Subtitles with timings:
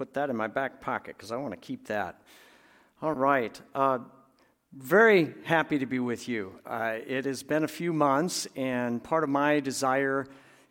[0.00, 2.22] put that in my back pocket because I want to keep that.
[3.02, 3.60] All right.
[3.74, 3.98] Uh,
[4.72, 6.58] very happy to be with you.
[6.64, 10.26] Uh, it has been a few months, and part of my desire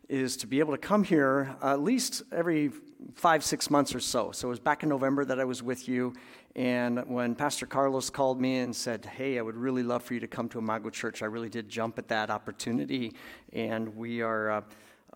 [0.08, 2.72] is to be able to come here at least every
[3.14, 4.32] five, six months or so.
[4.32, 6.12] So it was back in November that I was with you.
[6.56, 10.18] And when Pastor Carlos called me and said, Hey, I would really love for you
[10.18, 13.14] to come to Imago Church, I really did jump at that opportunity.
[13.52, 14.60] And we are uh,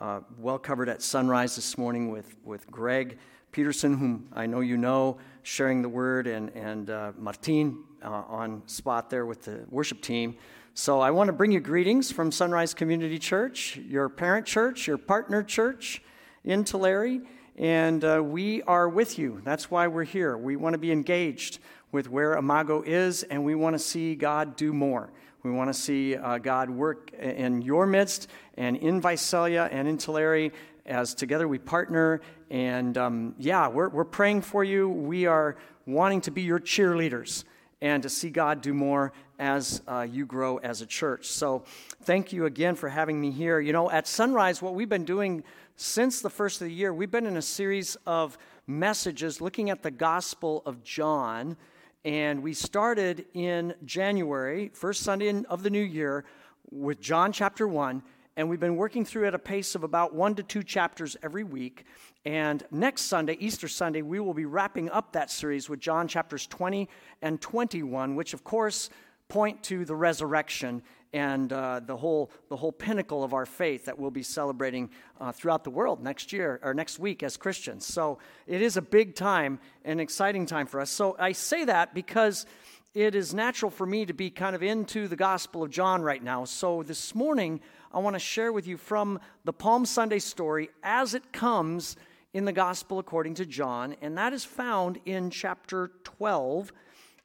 [0.01, 3.19] uh, well covered at sunrise this morning with, with Greg
[3.55, 8.67] Peterson, whom I know you know, sharing the word, and, and uh, Martin uh, on
[8.67, 10.35] spot there with the worship team.
[10.75, 14.99] So I want to bring you greetings from Sunrise Community Church, your parent church, your
[14.99, 16.03] partner church
[16.43, 17.21] in Tulare,
[17.57, 19.41] and uh, we are with you.
[19.45, 20.37] That's why we're here.
[20.37, 21.61] We want to be engaged
[21.93, 25.13] with where Imago is, and we want to see God do more.
[25.45, 28.27] We want to see uh, God work in your midst
[28.57, 30.51] and in Visalia and in Tulare
[30.87, 32.21] as together we partner.
[32.55, 34.89] And um, yeah, we're, we're praying for you.
[34.89, 37.43] We are wanting to be your cheerleaders
[37.81, 41.27] and to see God do more as uh, you grow as a church.
[41.27, 41.65] So,
[42.03, 43.59] thank you again for having me here.
[43.59, 45.43] You know, at Sunrise, what we've been doing
[45.75, 49.83] since the first of the year, we've been in a series of messages looking at
[49.83, 51.57] the Gospel of John.
[52.05, 56.25] And we started in January, first Sunday of the new year,
[56.71, 58.01] with John chapter 1.
[58.37, 61.45] And we've been working through at a pace of about one to two chapters every
[61.45, 61.85] week.
[62.25, 66.47] And next Sunday, Easter Sunday, we will be wrapping up that series with John chapters
[66.49, 66.89] 20
[67.23, 68.91] and 21, which of course
[69.29, 70.83] point to the resurrection
[71.13, 74.91] and uh, the, whole, the whole pinnacle of our faith that we'll be celebrating
[75.21, 77.87] uh, throughout the world next year or next week as Christians.
[77.87, 78.19] So
[78.49, 80.91] it is a big time, an exciting time for us.
[80.91, 82.47] So I say that because
[82.95, 86.23] it is natural for me to be kind of into the Gospel of John right
[86.23, 86.45] now.
[86.45, 87.61] So this morning,
[87.95, 91.95] I want to share with you from the Palm Sunday story as it comes
[92.33, 96.73] in the Gospel according to John, and that is found in chapter 12.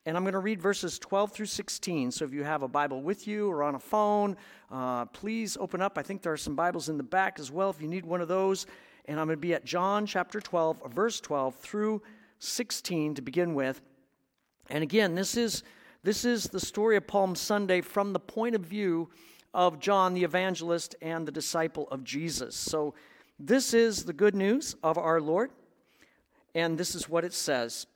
[0.06, 2.12] And I'm going to read verses 12 through 16.
[2.12, 4.36] So if you have a Bible with you or on a phone,
[4.70, 5.98] uh, please open up.
[5.98, 8.20] I think there are some Bibles in the back as well if you need one
[8.20, 8.66] of those.
[9.06, 12.00] And I'm going to be at John chapter 12, verse 12 through
[12.38, 13.80] 16 to begin with.
[14.68, 15.64] And again, this is,
[16.04, 19.10] this is the story of Palm Sunday from the point of view
[19.52, 22.56] of John the evangelist and the disciple of Jesus.
[22.56, 22.94] So
[23.38, 25.50] this is the good news of our Lord,
[26.54, 27.86] and this is what it says.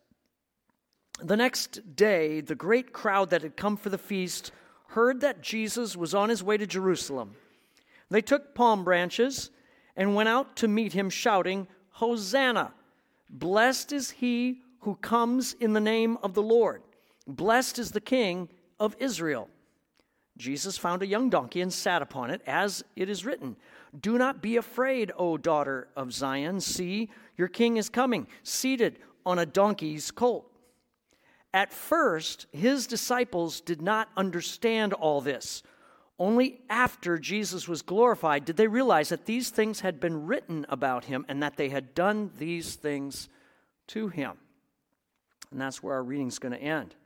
[1.23, 4.51] The next day, the great crowd that had come for the feast
[4.89, 7.37] heard that Jesus was on his way to Jerusalem.
[8.11, 9.51] They took palm branches
[9.97, 12.73] and went out to meet him, shouting, Hosanna!
[13.31, 16.83] Blessed is he who comes in the name of the Lord.
[17.27, 18.49] Blessed is the King
[18.79, 19.49] of Israel.
[20.37, 23.56] Jesus found a young donkey and sat upon it, as it is written
[23.99, 26.61] Do not be afraid, O daughter of Zion.
[26.61, 30.50] See, your king is coming, seated on a donkey's colt.
[31.53, 35.62] At first, his disciples did not understand all this.
[36.19, 41.05] Only after Jesus was glorified did they realize that these things had been written about
[41.05, 43.28] him and that they had done these things
[43.89, 44.33] to him.
[45.50, 46.97] And that's where our reading is going to end.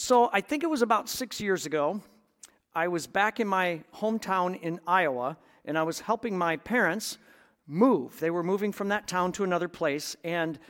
[0.00, 2.00] So I think it was about six years ago.
[2.72, 7.18] I was back in my hometown in Iowa, and I was helping my parents
[7.66, 8.20] move.
[8.20, 10.14] They were moving from that town to another place.
[10.22, 10.60] And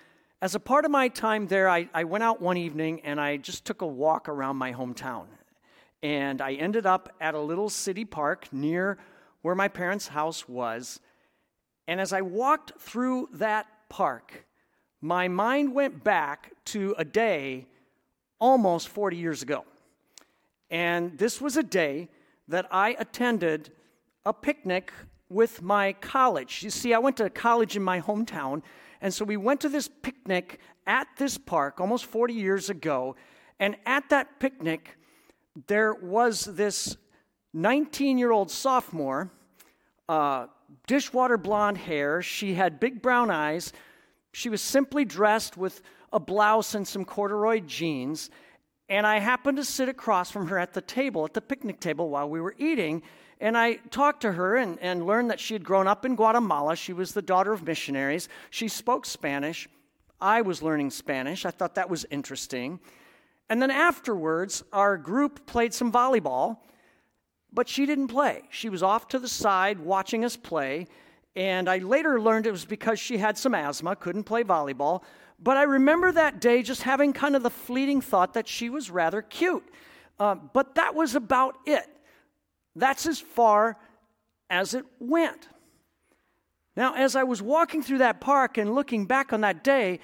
[0.41, 3.37] as a part of my time there, I, I went out one evening and I
[3.37, 5.27] just took a walk around my hometown.
[6.03, 8.97] And I ended up at a little city park near
[9.43, 11.01] where my parents' house was.
[11.87, 14.47] And as I walked through that park,
[15.03, 17.67] my mind went back to a day
[18.39, 19.65] almost 40 years ago.
[20.71, 22.09] And this was a day
[22.49, 23.71] that I attended
[24.25, 24.93] a picnic
[25.29, 26.63] with my college.
[26.63, 28.63] You see, I went to college in my hometown,
[29.01, 33.17] and so we went to this picnic at this park almost 40 years ago.
[33.61, 34.97] And at that picnic,
[35.67, 36.97] there was this
[37.53, 39.31] 19 year old sophomore,
[40.09, 40.47] uh,
[40.87, 42.23] dishwater blonde hair.
[42.23, 43.73] She had big brown eyes.
[44.33, 45.83] She was simply dressed with
[46.13, 48.31] a blouse and some corduroy jeans.
[48.89, 52.09] And I happened to sit across from her at the table, at the picnic table,
[52.09, 53.03] while we were eating.
[53.41, 56.75] And I talked to her and, and learned that she had grown up in Guatemala.
[56.75, 58.29] She was the daughter of missionaries.
[58.51, 59.69] She spoke Spanish.
[60.21, 61.45] I was learning Spanish.
[61.45, 62.81] I thought that was interesting.
[63.49, 66.59] And then afterwards, our group played some volleyball,
[67.53, 68.43] but she didn't play.
[68.51, 70.87] She was off to the side watching us play.
[71.37, 75.03] And I later learned it was because she had some asthma, couldn't play volleyball.
[75.41, 78.91] But I remember that day just having kind of the fleeting thought that she was
[78.91, 79.65] rather cute.
[80.19, 81.87] Uh, but that was about it.
[82.75, 83.77] That's as far
[84.51, 85.49] as it went.
[86.77, 90.01] Now, as I was walking through that park and looking back on that day,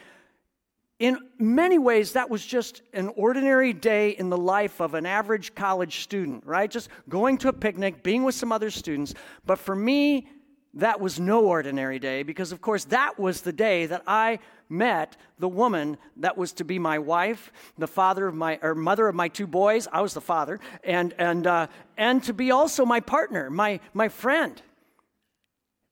[0.98, 5.54] in many ways, that was just an ordinary day in the life of an average
[5.54, 6.70] college student, right?
[6.70, 9.14] Just going to a picnic, being with some other students.
[9.44, 10.28] But for me,
[10.74, 15.16] that was no ordinary day because, of course, that was the day that I met
[15.38, 19.14] the woman that was to be my wife, the father of my or mother of
[19.14, 19.86] my two boys.
[19.92, 21.66] I was the father, and and uh,
[21.96, 24.60] and to be also my partner, my my friend.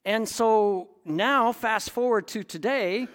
[0.04, 3.06] And so now, fast forward to today,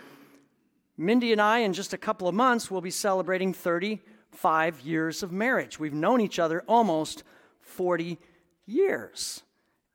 [0.98, 5.34] Mindy and I, in just a couple of months, will be celebrating 35 years of
[5.34, 5.80] marriage.
[5.80, 7.24] We've known each other almost
[7.60, 8.18] 40
[8.66, 9.44] years.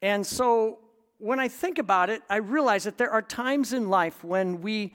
[0.03, 0.81] And so
[1.23, 4.93] when I think about it, I realize that there are times in life when we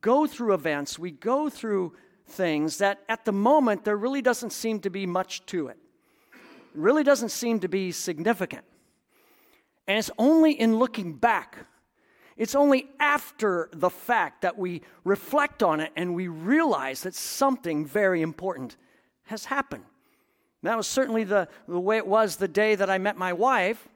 [0.00, 1.92] go through events, we go through
[2.28, 5.76] things that at the moment there really doesn't seem to be much to it.
[6.32, 8.62] It really doesn't seem to be significant.
[9.88, 11.66] And it's only in looking back,
[12.36, 17.84] it's only after the fact that we reflect on it and we realize that something
[17.84, 18.76] very important
[19.24, 19.84] has happened.
[20.62, 23.88] That was certainly the, the way it was the day that I met my wife,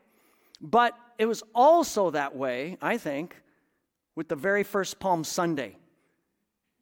[0.60, 3.36] but it was also that way, I think,
[4.16, 5.76] with the very first Palm Sunday.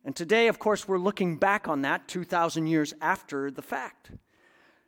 [0.04, 4.12] And today, of course, we're looking back on that 2,000 years after the fact.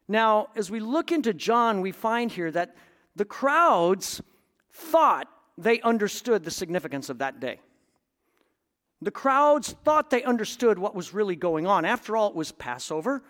[0.06, 2.76] Now, as we look into John, we find here that
[3.16, 4.22] the crowds
[4.72, 5.26] thought
[5.58, 7.58] they understood the significance of that day.
[9.02, 11.84] The crowds thought they understood what was really going on.
[11.84, 13.24] After all, it was Passover.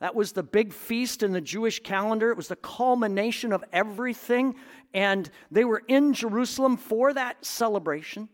[0.00, 2.30] That was the big feast in the Jewish calendar.
[2.30, 4.54] It was the culmination of everything.
[4.94, 8.28] And they were in Jerusalem for that celebration.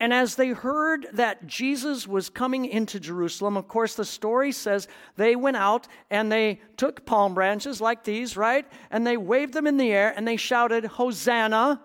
[0.00, 4.88] And as they heard that Jesus was coming into Jerusalem, of course, the story says
[5.16, 8.66] they went out and they took palm branches like these, right?
[8.90, 11.80] And they waved them in the air and they shouted, Hosanna,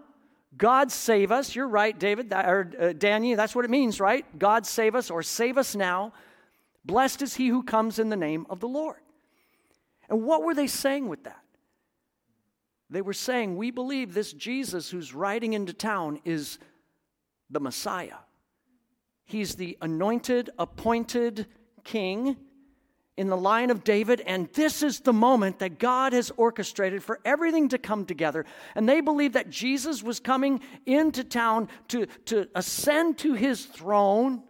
[0.57, 1.55] God save us.
[1.55, 4.25] You're right, David, or uh, Danny, that's what it means, right?
[4.39, 6.11] God save us or save us now.
[6.85, 8.99] Blessed is he who comes in the name of the Lord.
[10.09, 11.43] And what were they saying with that?
[12.89, 16.57] They were saying, We believe this Jesus who's riding into town is
[17.49, 18.17] the Messiah.
[19.25, 21.45] He's the anointed, appointed
[21.83, 22.37] king
[23.15, 27.19] in the line of David, and this is the moment that God has orchestrated for
[27.25, 28.45] everything to come together.
[28.75, 34.41] And they believe that Jesus was coming into town to, to ascend to his throne,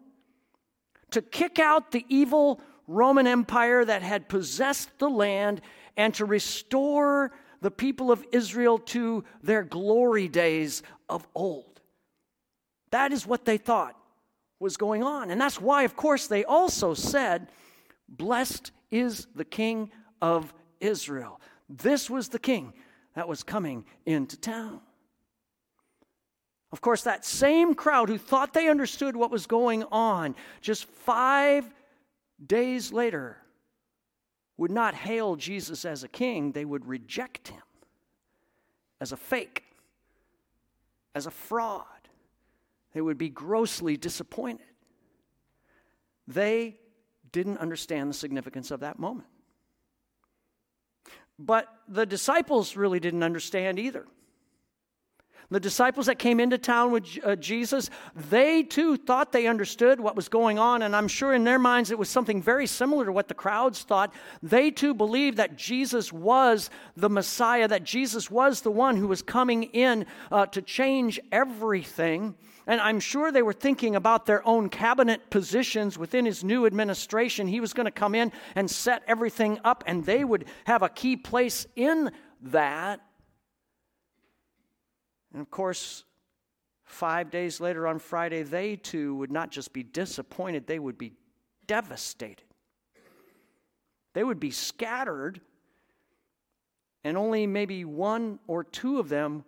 [1.11, 5.61] to kick out the evil Roman Empire that had possessed the land,
[5.95, 11.81] and to restore the people of Israel to their glory days of old.
[12.91, 13.95] That is what they thought
[14.59, 15.29] was going on.
[15.29, 17.49] And that's why, of course, they also said,
[18.07, 19.91] Blessed is the King
[20.21, 21.39] of Israel.
[21.69, 22.73] This was the king
[23.13, 24.81] that was coming into town.
[26.71, 31.73] Of course, that same crowd who thought they understood what was going on just five
[32.45, 33.37] days later
[34.57, 37.61] would not hail Jesus as a king, they would reject him
[39.01, 39.63] as a fake,
[41.15, 41.85] as a fraud.
[42.93, 44.65] They would be grossly disappointed.
[46.27, 46.77] They
[47.31, 49.27] didn't understand the significance of that moment.
[51.37, 54.05] But the disciples really didn't understand either.
[55.51, 60.15] The disciples that came into town with uh, Jesus, they too thought they understood what
[60.15, 63.11] was going on, and I'm sure in their minds it was something very similar to
[63.11, 64.13] what the crowds thought.
[64.43, 69.23] They too believed that Jesus was the Messiah, that Jesus was the one who was
[69.23, 72.35] coming in uh, to change everything.
[72.67, 77.47] And I'm sure they were thinking about their own cabinet positions within his new administration.
[77.47, 80.89] He was going to come in and set everything up, and they would have a
[80.89, 82.11] key place in
[82.43, 83.01] that.
[85.33, 86.03] And of course,
[86.83, 91.13] five days later on Friday, they too would not just be disappointed, they would be
[91.67, 92.43] devastated.
[94.13, 95.39] They would be scattered,
[97.03, 99.45] and only maybe one or two of them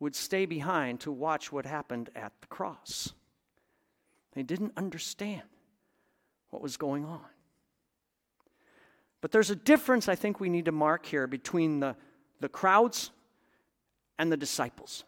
[0.00, 3.12] would stay behind to watch what happened at the cross.
[4.32, 5.42] They didn't understand
[6.50, 7.24] what was going on.
[9.20, 11.96] But there's a difference I think we need to mark here between the,
[12.40, 13.10] the crowds
[14.18, 15.04] and the disciples.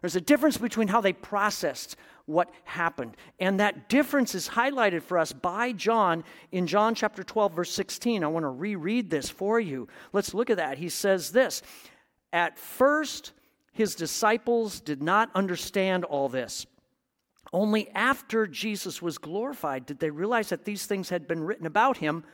[0.00, 1.96] There's a difference between how they processed
[2.26, 3.16] what happened.
[3.38, 8.24] And that difference is highlighted for us by John in John chapter 12, verse 16.
[8.24, 9.88] I want to reread this for you.
[10.12, 10.78] Let's look at that.
[10.78, 11.62] He says this
[12.32, 13.32] At first,
[13.72, 16.66] his disciples did not understand all this.
[17.52, 21.98] Only after Jesus was glorified did they realize that these things had been written about
[21.98, 22.24] him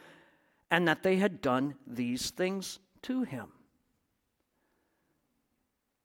[0.70, 3.48] and that they had done these things to him.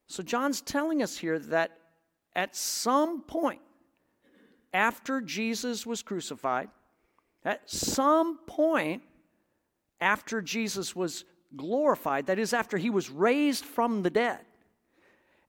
[0.08, 1.78] So, John's telling us here that
[2.36, 3.62] at some point
[4.74, 6.70] after Jesus was crucified,
[7.46, 9.04] at some point
[10.02, 14.40] after Jesus was glorified, that is, after he was raised from the dead,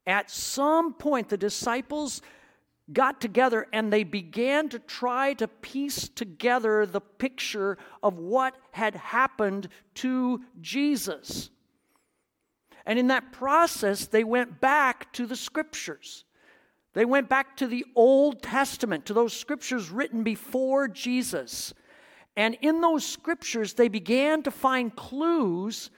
[0.07, 2.21] at some point the disciples
[2.93, 8.95] got together and they began to try to piece together the picture of what had
[8.95, 11.49] happened to Jesus.
[12.87, 16.25] And in that process, they went back to the scriptures.
[16.93, 21.75] They went back to the Old Testament, to those scriptures written before Jesus.
[22.37, 25.91] And in those scriptures, they began to find clues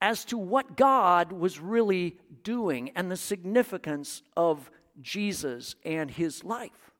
[0.00, 4.70] as to what God was really doing and the significance of
[5.00, 6.92] Jesus and his life.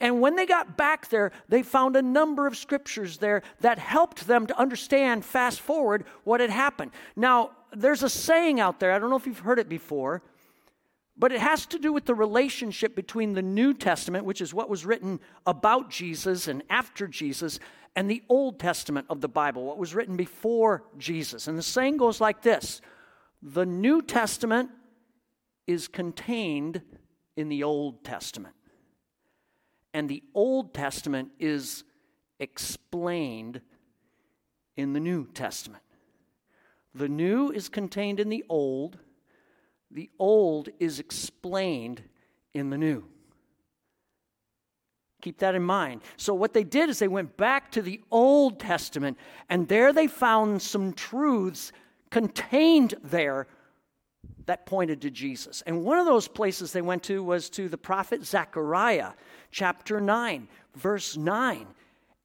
[0.00, 4.26] And when they got back there, they found a number of scriptures there that helped
[4.26, 6.92] them to understand, fast forward, what had happened.
[7.16, 10.22] Now, there's a saying out there, I don't know if you've heard it before,
[11.16, 14.70] but it has to do with the relationship between the New Testament, which is what
[14.70, 17.58] was written about Jesus and after Jesus,
[17.96, 21.48] and the Old Testament of the Bible, what was written before Jesus.
[21.48, 22.80] And the saying goes like this
[23.42, 24.70] The New Testament
[25.66, 26.82] is contained
[27.36, 28.54] in the Old Testament,
[29.98, 31.82] and the Old Testament is
[32.38, 33.60] explained
[34.76, 35.82] in the New Testament.
[36.94, 38.96] The new is contained in the old,
[39.90, 42.00] the old is explained
[42.54, 43.06] in the new.
[45.20, 46.02] Keep that in mind.
[46.16, 50.06] So, what they did is they went back to the Old Testament, and there they
[50.06, 51.72] found some truths
[52.08, 53.48] contained there
[54.46, 55.62] that pointed to Jesus.
[55.66, 59.10] And one of those places they went to was to the prophet Zechariah,
[59.50, 61.66] chapter 9, verse 9.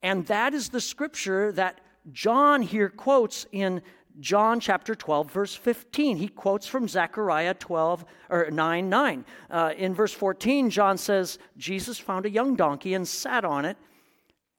[0.01, 1.79] And that is the scripture that
[2.11, 3.81] John here quotes in
[4.19, 6.17] John chapter 12, verse 15.
[6.17, 9.25] He quotes from Zechariah 12 or 9 9.
[9.49, 13.77] Uh, in verse 14, John says, Jesus found a young donkey and sat on it,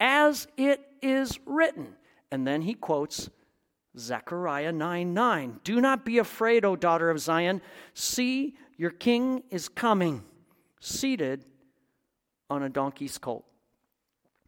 [0.00, 1.94] as it is written.
[2.32, 3.30] And then he quotes
[3.96, 5.60] Zechariah 9 9.
[5.62, 7.62] Do not be afraid, O daughter of Zion.
[7.92, 10.24] See, your king is coming,
[10.80, 11.44] seated
[12.54, 13.44] on a donkey's colt.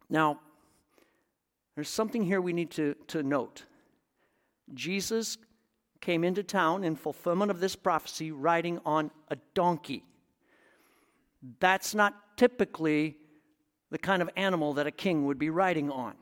[0.09, 0.39] Now,
[1.75, 3.63] there's something here we need to, to note.
[4.73, 5.37] Jesus
[6.01, 10.03] came into town in fulfillment of this prophecy riding on a donkey.
[11.59, 13.17] That's not typically
[13.91, 16.15] the kind of animal that a king would be riding on.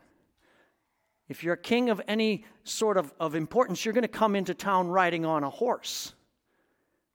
[1.27, 4.53] If you're a king of any sort of, of importance, you're going to come into
[4.53, 6.13] town riding on a horse.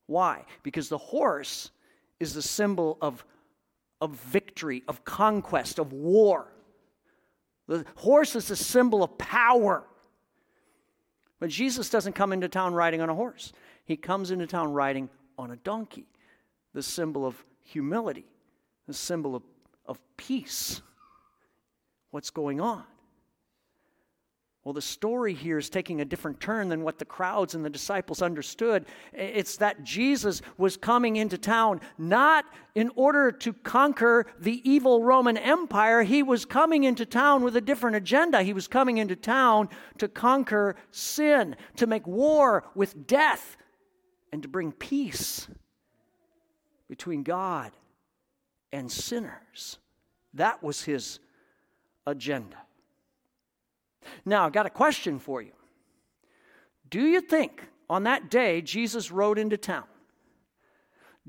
[0.06, 0.44] Why?
[0.62, 1.70] Because the horse
[2.18, 3.24] is the symbol of,
[4.00, 6.52] of victory, of conquest, of war.
[7.68, 9.84] The horse is a symbol of power.
[11.38, 13.52] But Jesus doesn't come into town riding on a horse,
[13.84, 16.06] he comes into town riding on a donkey,
[16.74, 18.26] the symbol of humility,
[18.86, 19.42] the symbol of,
[19.86, 20.82] of peace.
[22.10, 22.84] What's going on?
[24.62, 27.70] Well, the story here is taking a different turn than what the crowds and the
[27.70, 28.84] disciples understood.
[29.14, 35.38] It's that Jesus was coming into town not in order to conquer the evil Roman
[35.38, 36.02] Empire.
[36.02, 38.42] He was coming into town with a different agenda.
[38.42, 43.56] He was coming into town to conquer sin, to make war with death,
[44.30, 45.48] and to bring peace
[46.86, 47.72] between God
[48.72, 49.78] and sinners.
[50.34, 51.18] That was his
[52.06, 52.58] agenda.
[54.24, 55.52] Now, I've got a question for you.
[56.88, 59.84] Do you think on that day Jesus rode into town?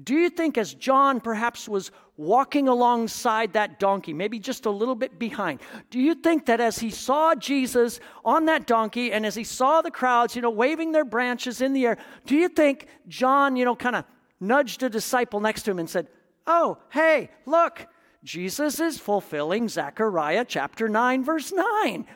[0.01, 4.96] Do you think, as John perhaps was walking alongside that donkey, maybe just a little
[4.96, 5.60] bit behind,
[5.90, 9.82] do you think that as he saw Jesus on that donkey and as he saw
[9.82, 13.66] the crowds, you know, waving their branches in the air, do you think John, you
[13.66, 14.06] know, kind of
[14.40, 16.08] nudged a disciple next to him and said,
[16.48, 17.86] Oh, hey, look,
[18.24, 21.63] Jesus is fulfilling Zechariah chapter 9, verse 9.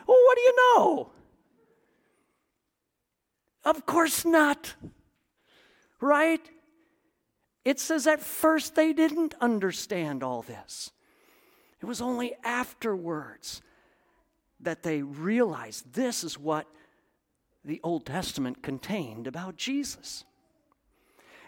[0.06, 1.10] Well, what do you know?
[3.64, 4.74] Of course not.
[6.00, 6.48] Right?
[7.64, 10.92] It says at first they didn't understand all this.
[11.80, 13.60] It was only afterwards
[14.60, 16.66] that they realized this is what
[17.64, 20.24] the Old Testament contained about Jesus.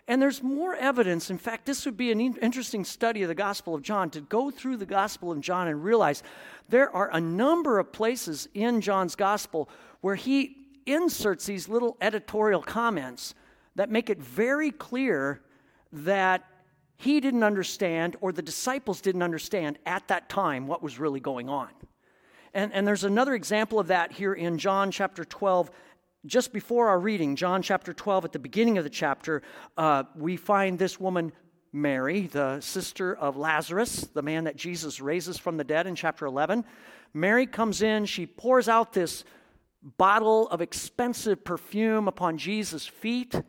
[0.09, 1.29] And there's more evidence.
[1.29, 4.51] In fact, this would be an interesting study of the Gospel of John to go
[4.51, 6.23] through the Gospel of John and realize
[6.71, 9.69] there are a number of places in John's Gospel
[10.01, 13.35] where he inserts these little editorial comments
[13.75, 15.43] that make it very clear
[15.93, 16.43] that
[16.97, 21.51] he didn't understand or the disciples didn't understand at that time what was really going
[21.51, 21.69] on.
[22.55, 25.71] And, and there's another example of that here in John chapter 12
[26.27, 29.43] just before our reading, John chapter 12, at the beginning of the chapter,
[29.77, 31.33] uh, we find this woman,
[31.73, 36.27] Mary, the sister of Lazarus, the man that Jesus raises from the dead in chapter
[36.27, 36.65] 11.
[37.15, 39.25] Mary comes in, she pours out this
[39.97, 43.41] bottle of expensive perfume upon Jesus' feet.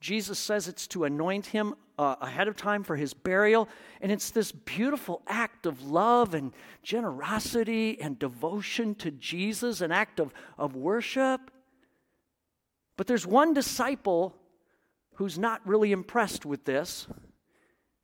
[0.00, 3.68] Jesus says it's to anoint him uh, ahead of time for his burial.
[4.00, 10.18] And it's this beautiful act of love and generosity and devotion to Jesus, an act
[10.18, 11.51] of, of worship.
[12.96, 14.36] But there's one disciple
[15.14, 17.06] who's not really impressed with this.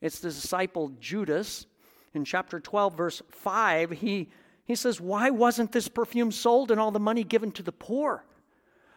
[0.00, 1.66] It's the disciple Judas.
[2.14, 4.30] In chapter 12, verse 5, he,
[4.64, 8.24] he says, Why wasn't this perfume sold and all the money given to the poor?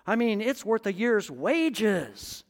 [0.05, 2.43] I mean, it's worth a year's wages.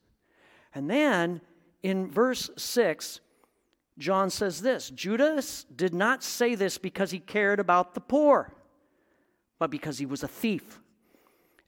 [0.74, 1.42] And then
[1.84, 3.20] in verse 6,
[3.98, 8.54] John says this Judas did not say this because he cared about the poor,
[9.60, 10.81] but because he was a thief.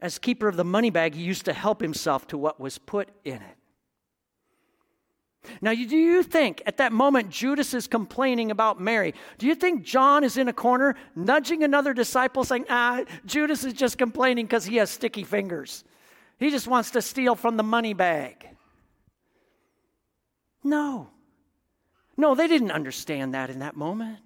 [0.04, 3.08] As keeper of the money bag, he used to help himself to what was put
[3.24, 3.58] in it.
[5.62, 9.14] Now, do you think at that moment Judas is complaining about Mary?
[9.38, 13.72] Do you think John is in a corner nudging another disciple saying, ah, Judas is
[13.72, 15.86] just complaining because he has sticky fingers?
[16.38, 18.50] He just wants to steal from the money bag.
[20.66, 21.12] No.
[22.18, 24.20] No, they didn't understand that in that moment.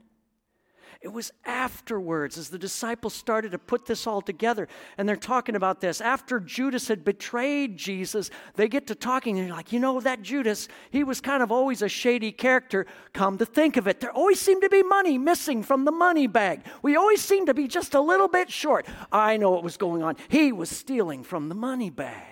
[1.02, 5.56] It was afterwards, as the disciples started to put this all together, and they're talking
[5.56, 6.02] about this.
[6.02, 10.22] After Judas had betrayed Jesus, they get to talking, and they're like, you know, that
[10.24, 12.88] Judas, he was kind of always a shady character.
[13.14, 16.26] Come to think of it, there always seemed to be money missing from the money
[16.26, 16.62] bag.
[16.82, 18.88] We always seemed to be just a little bit short.
[19.12, 20.16] I know what was going on.
[20.30, 22.24] He was stealing from the money bag.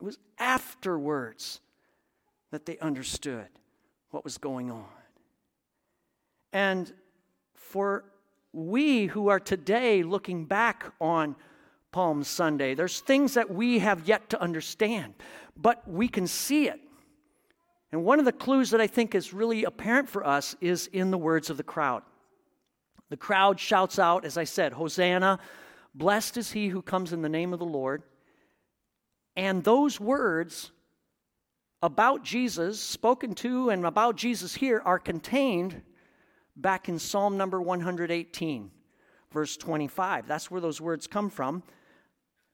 [0.00, 1.60] It was afterwards
[2.50, 3.48] that they understood
[4.10, 4.86] what was going on.
[6.52, 6.92] And
[7.54, 8.04] for
[8.52, 11.36] we who are today looking back on
[11.92, 15.14] Palm Sunday, there's things that we have yet to understand,
[15.56, 16.80] but we can see it.
[17.92, 21.10] And one of the clues that I think is really apparent for us is in
[21.10, 22.02] the words of the crowd.
[23.08, 25.38] The crowd shouts out, as I said, Hosanna,
[25.94, 28.02] blessed is he who comes in the name of the Lord.
[29.36, 30.72] And those words
[31.82, 35.82] about Jesus, spoken to and about Jesus here, are contained
[36.56, 38.70] back in Psalm number 118,
[39.32, 40.26] verse 25.
[40.26, 41.62] That's where those words come from.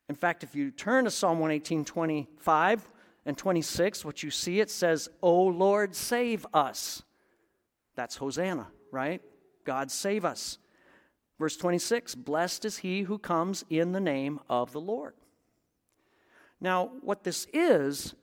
[0.08, 2.90] In fact, if you turn to Psalm 118, 25
[3.24, 7.02] and 26, what you see, it says, O Lord, save us.
[7.94, 9.22] That's Hosanna, right?
[9.64, 10.58] God save us.
[11.38, 15.14] Verse 26 Blessed is he who comes in the name of the Lord.
[16.60, 18.14] Now, what this is,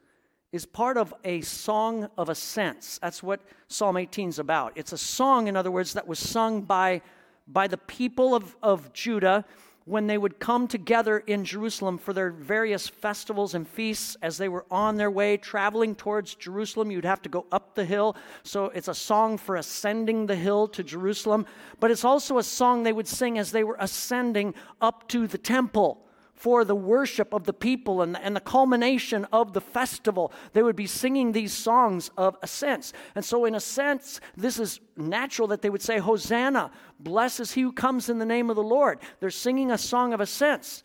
[0.51, 2.97] is part of a song of ascents.
[2.99, 4.73] That's what Psalm 18 is about.
[4.75, 7.01] It's a song, in other words, that was sung by,
[7.47, 9.45] by the people of, of Judah
[9.85, 14.49] when they would come together in Jerusalem for their various festivals and feasts as they
[14.49, 16.91] were on their way traveling towards Jerusalem.
[16.91, 18.15] You'd have to go up the hill.
[18.43, 21.45] So it's a song for ascending the hill to Jerusalem.
[21.79, 25.39] But it's also a song they would sing as they were ascending up to the
[25.39, 26.05] temple
[26.39, 30.31] for the worship of the people and, and the culmination of the festival.
[30.53, 32.93] They would be singing these songs of ascents.
[33.13, 37.51] And so, in a sense, this is natural that they would say, Hosanna, blessed is
[37.51, 38.99] he who comes in the name of the Lord.
[39.19, 40.81] They're singing a song of ascents.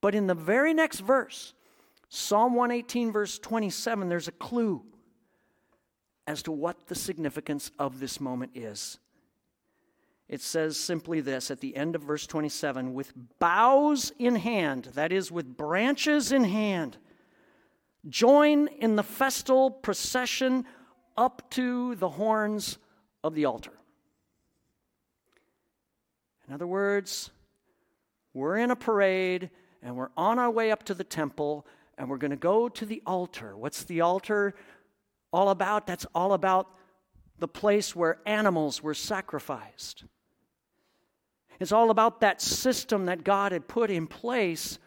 [0.00, 1.52] But in the very next verse,
[2.08, 4.84] Psalm 118, verse 27, there's a clue
[6.28, 9.00] as to what the significance of this moment is
[10.28, 15.12] it says simply this at the end of verse 27 with boughs in hand, that
[15.12, 16.96] is, with branches in hand,
[18.08, 20.64] join in the festal procession
[21.16, 22.78] up to the horns
[23.22, 23.72] of the altar.
[26.48, 27.30] In other words,
[28.34, 29.50] we're in a parade
[29.82, 31.66] and we're on our way up to the temple
[31.98, 33.56] and we're going to go to the altar.
[33.56, 34.54] What's the altar
[35.32, 35.86] all about?
[35.86, 36.68] That's all about
[37.38, 40.04] the place where animals were sacrificed.
[41.60, 44.78] It's all about that system that God had put in place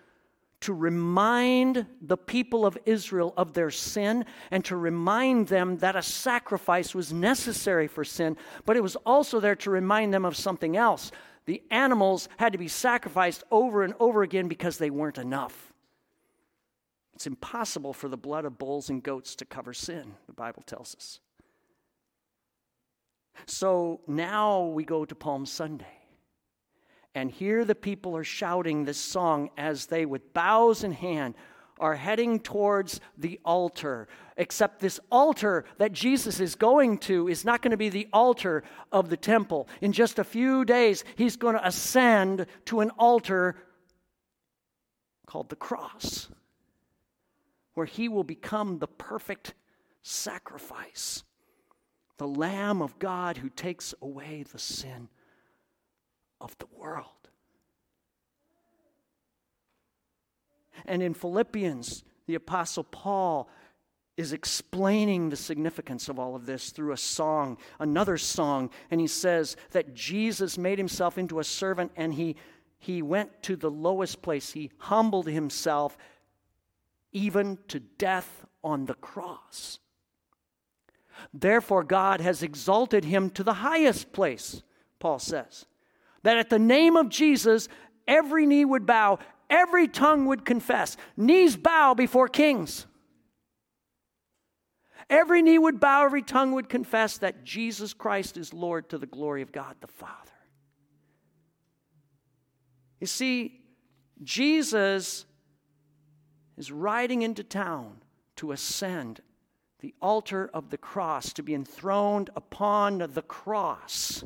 [0.62, 6.02] to remind the people of Israel of their sin and to remind them that a
[6.02, 10.76] sacrifice was necessary for sin, but it was also there to remind them of something
[10.76, 11.12] else.
[11.46, 15.74] The animals had to be sacrificed over and over again because they weren't enough.
[17.16, 20.96] It's impossible for the blood of bulls and goats to cover sin, the Bible tells
[20.96, 21.20] us.
[23.46, 25.99] So now we go to Palm Sunday.
[27.15, 31.36] And here the people are shouting this song as they, with boughs in hand,
[31.80, 34.08] are heading towards the altar.
[34.38, 38.63] Except this altar that Jesus is going to is not going to be the altar
[38.91, 39.67] of the temple.
[39.82, 43.56] In just a few days, he's going to ascend to an altar
[45.26, 46.30] called the cross,
[47.74, 49.54] where he will become the perfect
[50.02, 51.24] sacrifice,
[52.17, 55.10] the Lamb of God who takes away the sin
[56.41, 57.06] of the world.
[60.86, 63.49] And in Philippians, the Apostle Paul
[64.17, 68.69] is explaining the significance of all of this through a song, another song.
[68.91, 72.36] And he says that Jesus made himself into a servant and he,
[72.78, 74.52] he went to the lowest place.
[74.52, 75.97] He humbled himself
[77.13, 79.80] even to death on the cross.
[81.34, 84.63] Therefore, God has exalted him to the highest place,
[84.99, 85.65] Paul says,
[86.24, 87.68] that at the name of Jesus,
[88.08, 90.98] every knee would bow, every tongue would confess.
[91.18, 92.86] Knees bow before kings.
[95.10, 99.08] Every knee would bow, every tongue would confess that Jesus Christ is Lord to the
[99.08, 100.14] glory of God the Father.
[103.00, 103.62] You see,
[104.22, 105.26] Jesus
[106.58, 108.02] is riding into town
[108.36, 109.22] to ascend
[109.80, 114.24] the altar of the cross, to be enthroned upon the cross,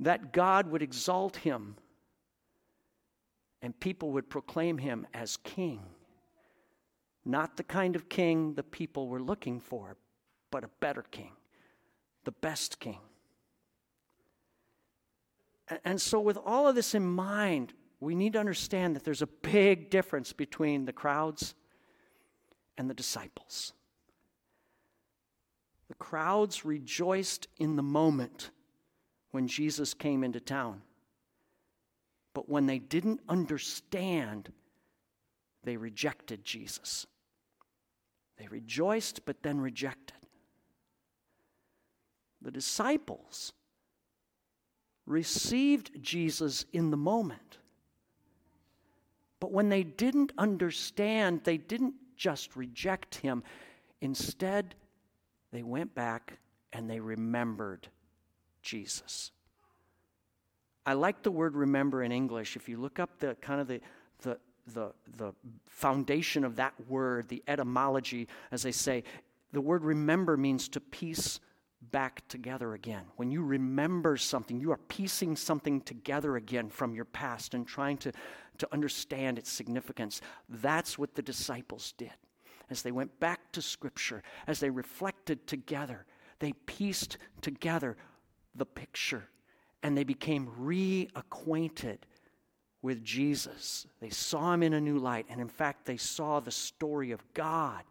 [0.00, 1.76] that God would exalt him
[3.60, 5.80] and people would proclaim him as king.
[7.24, 9.96] Not the kind of king the people were looking for,
[10.50, 11.32] but a better king,
[12.24, 12.98] the best king.
[15.84, 19.26] And so, with all of this in mind, we need to understand that there's a
[19.26, 21.54] big difference between the crowds
[22.78, 23.72] and the disciples.
[25.88, 28.50] The crowds rejoiced in the moment
[29.38, 30.82] when Jesus came into town.
[32.34, 34.52] But when they didn't understand,
[35.62, 37.06] they rejected Jesus.
[38.36, 40.16] They rejoiced, but then rejected.
[42.42, 43.52] The disciples
[45.06, 47.58] received Jesus in the moment.
[49.38, 53.44] But when they didn't understand, they didn't just reject him.
[54.00, 54.74] Instead,
[55.52, 56.40] they went back
[56.72, 57.88] and they remembered
[58.68, 59.32] Jesus.
[60.84, 62.54] I like the word remember in English.
[62.54, 63.80] If you look up the kind of the,
[64.20, 64.38] the,
[64.74, 65.32] the, the
[65.66, 69.04] foundation of that word, the etymology, as they say,
[69.52, 71.40] the word remember means to piece
[71.80, 73.04] back together again.
[73.16, 77.96] When you remember something, you are piecing something together again from your past and trying
[77.98, 78.12] to,
[78.58, 80.20] to understand its significance.
[80.50, 82.12] That's what the disciples did.
[82.68, 86.04] As they went back to Scripture, as they reflected together,
[86.38, 87.96] they pieced together
[88.58, 89.28] the picture
[89.82, 91.98] and they became reacquainted
[92.82, 93.86] with Jesus.
[94.00, 97.22] They saw him in a new light, and in fact, they saw the story of
[97.34, 97.82] God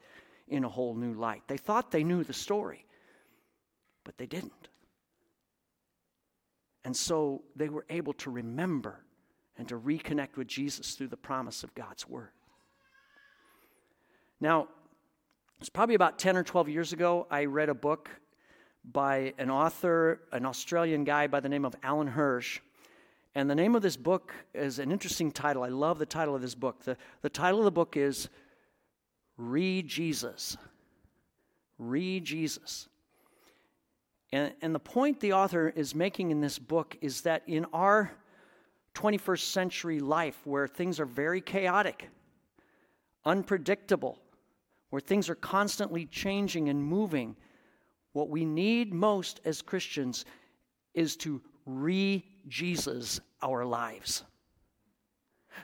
[0.48, 1.44] in a whole new light.
[1.48, 2.86] They thought they knew the story,
[4.04, 4.70] but they didn't.
[6.86, 9.04] And so they were able to remember
[9.58, 12.30] and to reconnect with Jesus through the promise of God's Word.
[14.40, 14.68] Now,
[15.60, 18.10] it's probably about 10 or 12 years ago, I read a book
[18.92, 22.60] by an author, an Australian guy by the name of Alan Hirsch.
[23.36, 25.64] And the name of this book is an interesting title.
[25.64, 26.84] I love the title of this book.
[26.84, 28.30] The, the title of the book is
[29.40, 30.58] ReJesus.
[31.78, 32.88] Read Jesus.
[34.32, 38.12] And, and the point the author is making in this book is that in our
[38.96, 42.10] 21st century life, where things are very chaotic,
[43.26, 44.20] unpredictable,
[44.90, 47.36] where things are constantly changing and moving,
[48.18, 50.26] what we need most as Christians
[50.96, 54.24] is to re Jesus our lives.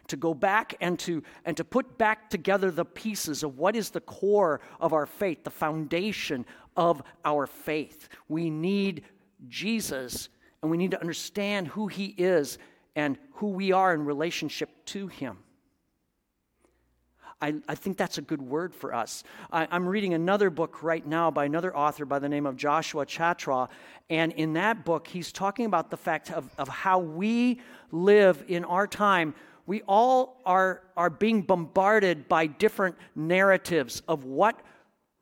[0.10, 3.90] To go back and to, and to put back together the pieces of what is
[3.90, 6.46] the core of our faith, the foundation
[6.78, 8.08] of our faith.
[8.28, 9.04] We need
[9.48, 10.30] Jesus
[10.62, 12.60] and we need to understand who he is
[12.96, 15.40] and who we are in relationship to him.
[17.44, 19.26] I, I think that's a good word for us.
[19.52, 23.06] I, I'm reading another book right now by another author by the name of Joshua
[23.06, 23.68] Chatraw.
[24.10, 27.60] And in that book, he's talking about the fact of, of how we
[27.92, 34.60] live in our time we all are, are being bombarded by different narratives of what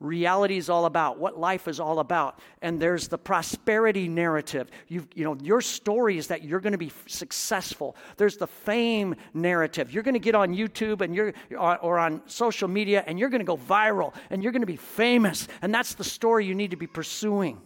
[0.02, 2.38] reality is all about, what life is all about.
[2.60, 4.70] And there's the prosperity narrative.
[4.88, 7.96] you you know, your story is that you're going to be successful.
[8.16, 9.92] There's the fame narrative.
[9.92, 13.40] You're going to get on YouTube and you're or on social media and you're going
[13.40, 15.48] to go viral and you're going to be famous.
[15.62, 17.60] And that's the story you need to be pursuing.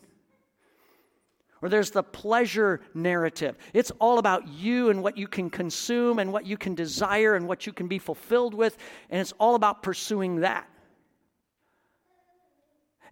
[1.63, 3.57] Or there's the pleasure narrative.
[3.73, 7.49] It's all about you and what you can consume and what you can desire and
[7.49, 8.77] what you can be fulfilled with.
[9.11, 10.69] And it's all about pursuing that.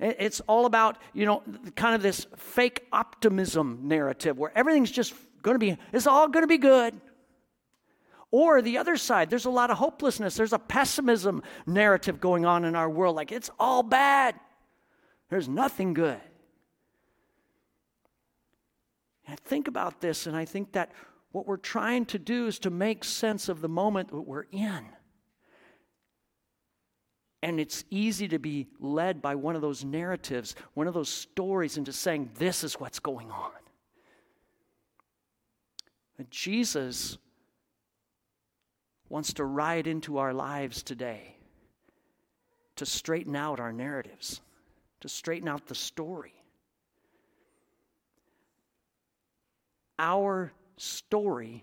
[0.01, 1.43] It's all about, you know,
[1.77, 6.43] kind of this fake optimism narrative where everything's just going to be, it's all going
[6.43, 7.01] to be good.
[8.31, 10.35] Or the other side, there's a lot of hopelessness.
[10.35, 14.35] There's a pessimism narrative going on in our world, like it's all bad.
[15.29, 16.21] There's nothing good.
[19.27, 20.91] And I think about this, and I think that
[21.31, 24.87] what we're trying to do is to make sense of the moment that we're in.
[27.45, 31.77] And it's easy to be led by one of those narratives, one of those stories,
[31.77, 33.51] into saying, This is what's going on.
[36.17, 37.19] But Jesus
[39.11, 41.37] wants to ride into our lives today
[42.77, 44.41] to straighten out our narratives,
[45.01, 46.33] to straighten out the story.
[49.99, 51.63] Our story,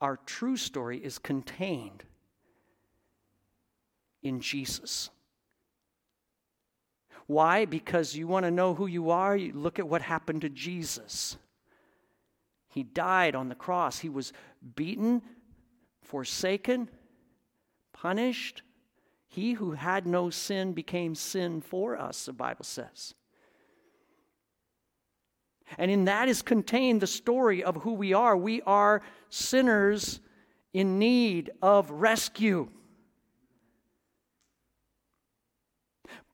[0.00, 2.04] our true story, is contained
[4.28, 5.10] in Jesus.
[7.26, 7.64] Why?
[7.64, 9.36] Because you want to know who you are?
[9.36, 11.36] You look at what happened to Jesus.
[12.68, 13.98] He died on the cross.
[13.98, 14.32] He was
[14.76, 15.22] beaten,
[16.02, 16.88] forsaken,
[17.92, 18.62] punished.
[19.26, 23.14] He who had no sin became sin for us, the Bible says.
[25.76, 28.36] And in that is contained the story of who we are.
[28.36, 30.20] We are sinners
[30.72, 32.70] in need of rescue.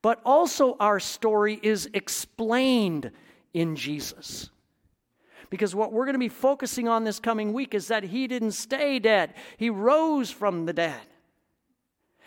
[0.04, 3.10] But also our story is explained
[3.54, 4.50] in Jesus.
[5.48, 8.50] Because what we're going to be focusing on this coming week is that he didn't
[8.50, 11.00] stay dead, he rose from the dead.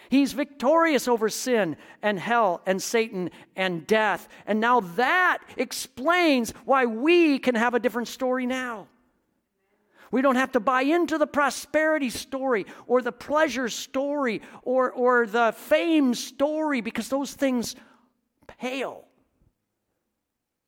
[0.10, 4.28] He's victorious over sin and hell and Satan and death.
[4.48, 8.88] And now that explains why we can have a different story now.
[10.12, 15.28] We don't have to buy into the prosperity story or the pleasure story or, or
[15.28, 17.76] the fame story because those things
[18.60, 19.06] pale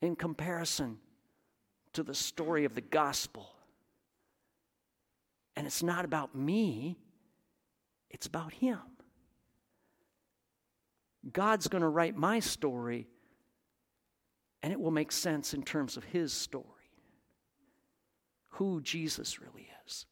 [0.02, 0.98] in comparison
[1.94, 3.50] to the story of the gospel.
[5.56, 6.98] And it's not about me,
[8.10, 8.80] it's about Him.
[11.34, 13.08] God's going to write my story,
[14.64, 16.79] and it will make sense in terms of His story
[18.50, 20.06] who Jesus really is.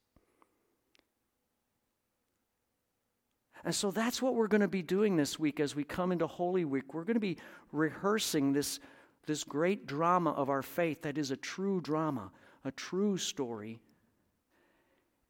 [3.65, 6.27] And so that's what we're going to be doing this week as we come into
[6.27, 6.93] Holy Week.
[6.93, 7.37] We're going to be
[7.71, 8.79] rehearsing this,
[9.25, 12.31] this great drama of our faith that is a true drama,
[12.63, 13.79] a true story,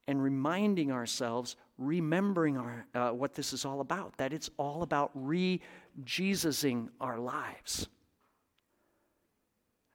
[0.08, 5.12] and reminding ourselves, remembering our, uh, what this is all about, that it's all about
[5.16, 5.60] re
[6.04, 7.88] Jesusing our lives.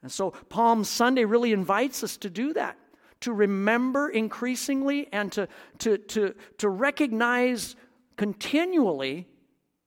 [0.03, 2.77] And so Palm Sunday really invites us to do that
[3.23, 7.77] to remember increasingly and to, to, to, to recognize
[8.17, 9.27] continually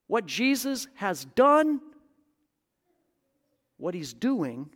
[0.07, 1.81] what Jesus has done,
[3.77, 4.69] what he's doing,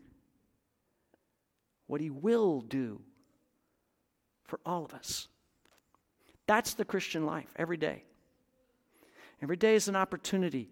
[1.88, 3.02] what he will do
[4.45, 5.28] for all of us.
[6.45, 8.04] That's the Christian life every day.
[9.41, 10.69] Every day is an opportunity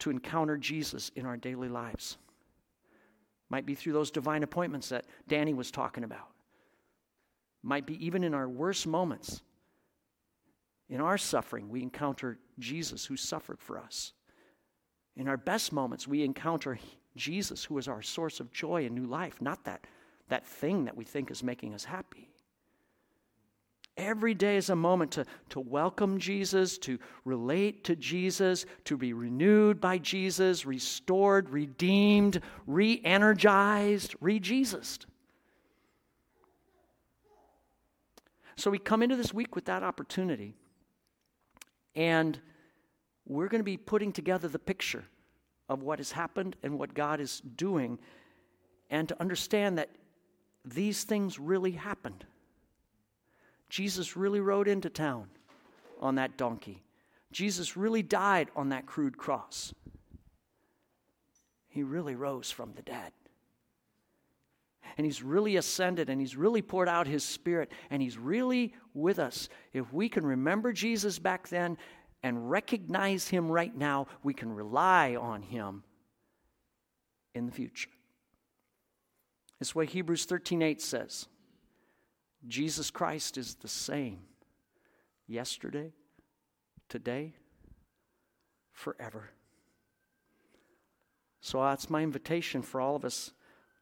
[0.00, 2.16] to encounter Jesus in our daily lives.
[3.50, 6.28] Might be through those divine appointments that Danny was talking about
[7.62, 9.42] might be even in our worst moments.
[10.88, 14.12] In our suffering, we encounter Jesus who suffered for us.
[15.16, 16.78] In our best moments, we encounter
[17.16, 19.86] Jesus who is our source of joy and new life, not that,
[20.28, 22.30] that thing that we think is making us happy.
[23.96, 29.12] Every day is a moment to, to welcome Jesus, to relate to Jesus, to be
[29.12, 35.04] renewed by Jesus, restored, redeemed, re energized, re Jesused.
[38.60, 40.54] So we come into this week with that opportunity.
[41.94, 42.38] And
[43.26, 45.04] we're going to be putting together the picture
[45.70, 47.98] of what has happened and what God is doing,
[48.90, 49.88] and to understand that
[50.62, 52.26] these things really happened.
[53.70, 55.28] Jesus really rode into town
[55.98, 56.82] on that donkey.
[57.32, 59.72] Jesus really died on that crude cross.
[61.68, 63.12] He really rose from the dead
[64.96, 69.18] and He's really ascended and He's really poured out His Spirit and He's really with
[69.18, 69.48] us.
[69.72, 71.78] If we can remember Jesus back then
[72.22, 75.84] and recognize Him right now, we can rely on Him
[77.34, 77.90] in the future.
[79.60, 81.26] It's what Hebrews 13:8 says.
[82.46, 84.20] Jesus Christ is the same
[85.26, 85.92] yesterday,
[86.88, 87.34] today,
[88.72, 89.30] forever.
[91.40, 93.32] So that's my invitation for all of us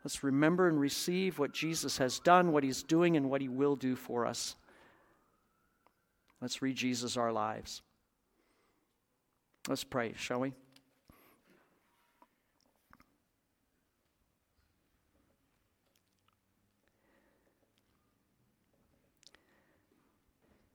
[0.05, 3.77] Let's remember and receive what Jesus has done, what he's doing, and what he will
[3.77, 4.57] do for us.
[6.41, 7.83] Let's re Jesus our lives.
[9.69, 10.53] Let's pray, shall we?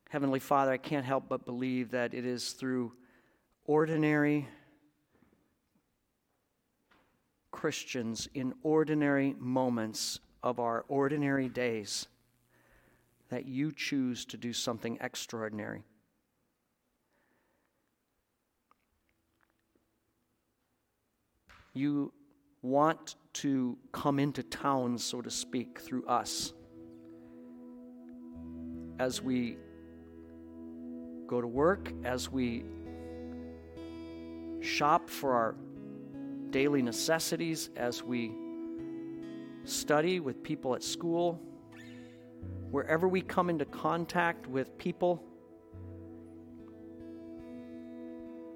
[0.09, 2.91] Heavenly Father, I can't help but believe that it is through
[3.65, 4.47] ordinary
[7.63, 12.07] Christians in ordinary moments of our ordinary days
[13.29, 15.81] that you choose to do something extraordinary.
[21.73, 22.11] You
[22.61, 26.51] want to come into town, so to speak, through us
[28.99, 29.55] as we
[31.27, 32.65] go to work, as we
[34.59, 35.55] shop for our
[36.53, 38.31] daily necessities, as we
[39.65, 41.41] study with people at school,
[42.69, 45.23] wherever we come into contact with people.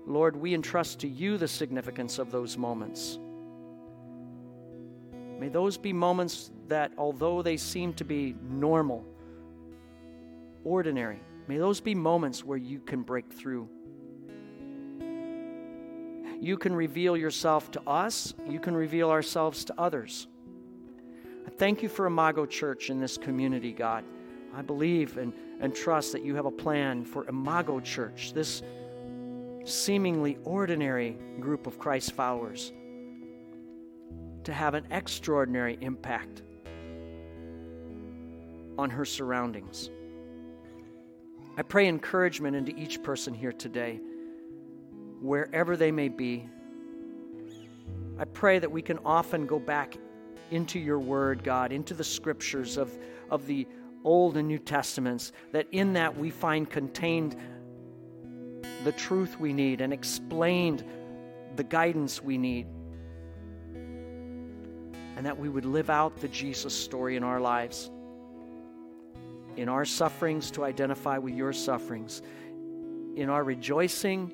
[0.05, 3.17] Lord, we entrust to you the significance of those moments.
[5.39, 9.03] May those be moments that, although they seem to be normal,
[10.63, 13.67] ordinary, may those be moments where you can break through.
[16.39, 20.28] You can reveal yourself to us, you can reveal ourselves to others.
[21.45, 24.04] I thank you for Imago Church in this community, God.
[24.56, 28.62] I believe and, and trust that you have a plan for Imago Church, this
[29.65, 32.71] seemingly ordinary group of Christ followers
[34.43, 36.41] to have an extraordinary impact
[38.78, 39.89] on her surroundings.
[41.58, 44.00] I pray encouragement into each person here today,
[45.21, 46.47] wherever they may be.
[48.19, 49.97] I pray that we can often go back
[50.51, 52.91] into your word, God, into the scriptures of,
[53.30, 53.67] of the
[54.03, 57.36] Old and New Testaments, that in that we find contained
[58.84, 60.84] the truth we need and explained
[61.56, 62.67] the guidance we need
[65.17, 67.89] and that we would live out the Jesus story in our lives.
[69.56, 72.21] In our sufferings, to identify with your sufferings.
[73.15, 74.32] In our rejoicing,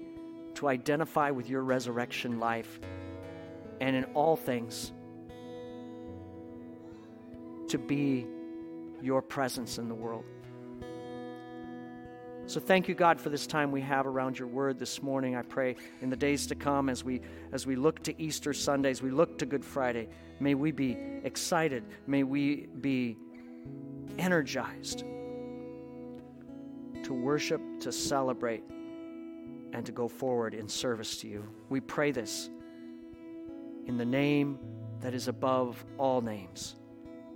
[0.56, 2.80] to identify with your resurrection life.
[3.82, 4.92] And in all things,
[7.68, 8.28] to be
[9.02, 10.24] your presence in the world.
[12.46, 15.36] So thank you, God, for this time we have around your word this morning.
[15.36, 17.22] I pray in the days to come as we
[17.54, 21.84] as we look to Easter Sundays, we look to Good Friday, may we be excited,
[22.06, 23.18] may we be
[24.20, 25.06] energized
[27.04, 28.64] to worship, to celebrate,
[29.74, 31.48] and to go forward in service to you.
[31.70, 32.50] We pray this
[33.86, 34.60] in the name
[35.02, 36.76] that is above all names,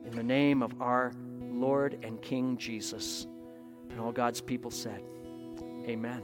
[0.06, 3.28] in the name of our Lord and King Jesus.
[3.90, 5.02] And all God's people said,
[5.86, 6.22] Amen.